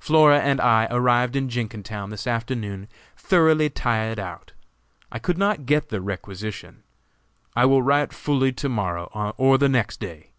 [0.00, 4.52] Flora and I arrived in Jenkintown this afternoon thoroughly tired out.
[5.12, 6.82] I could not get the requisition.
[7.54, 9.04] I will write fully to morrow
[9.36, 10.32] or the next day.